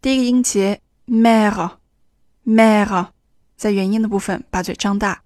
[0.00, 3.08] 第一个音节 mer，mer，
[3.56, 5.24] 在元音的部分把嘴张大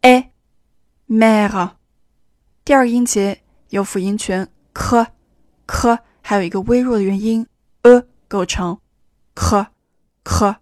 [0.00, 1.70] ，e，mer，
[2.64, 5.98] 第二个音节有辅音全 k，k，
[6.32, 7.46] 还有一个微弱的元音
[7.82, 8.80] e 构成
[9.34, 10.56] ，k，k，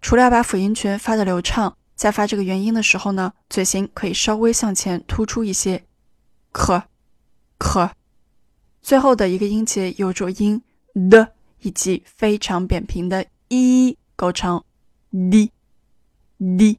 [0.00, 1.76] 除了要把辅音全发的流畅。
[1.94, 5.84] 在发这个元音的时候呢，嘴型可以稍微向前突出一些，
[6.52, 6.84] 可
[7.58, 7.90] 可。
[8.80, 10.62] 最后的一个音节由浊音
[11.10, 14.64] 的以及非常扁平的 i 构成
[15.10, 15.50] ，d
[16.38, 16.78] d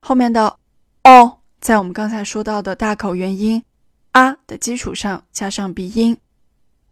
[0.01, 0.57] 后面的
[1.03, 3.65] o 在我们刚才说到的大口元音
[4.13, 6.17] 啊的基础上加上鼻音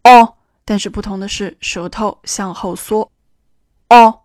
[0.02, 3.12] o，但是不同的是舌头向后缩
[3.86, 4.24] o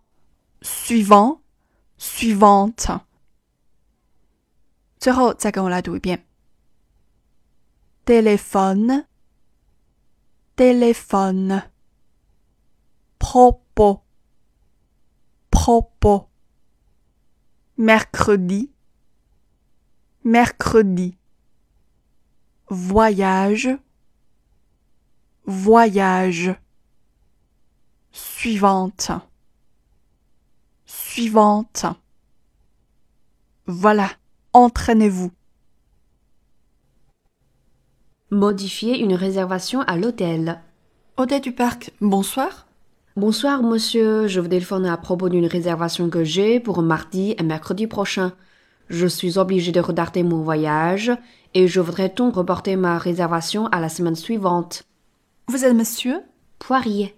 [0.62, 1.38] suivant
[2.00, 3.00] suivante。
[4.98, 6.26] 最后再跟我来读一遍
[8.04, 9.04] ：téléphone
[10.56, 11.62] téléphone
[13.18, 14.04] propos
[15.50, 16.28] propos
[17.76, 18.70] mercredi,
[20.24, 21.16] mercredi.
[22.68, 23.68] Voyage,
[25.46, 26.54] voyage.
[28.12, 29.10] Suivante,
[30.86, 31.86] suivante.
[33.66, 34.10] Voilà,
[34.52, 35.32] entraînez-vous.
[38.30, 40.62] Modifier une réservation à l'hôtel.
[41.18, 42.66] Hôtel du Parc, bonsoir.
[43.16, 44.26] Bonsoir, monsieur.
[44.28, 48.32] Je vous téléphone à propos d'une réservation que j'ai pour mardi et mercredi prochain.
[48.88, 51.12] Je suis obligé de retarder mon voyage
[51.52, 54.84] et je voudrais donc reporter ma réservation à la semaine suivante.
[55.48, 56.22] Vous êtes monsieur?
[56.58, 57.14] Poirier.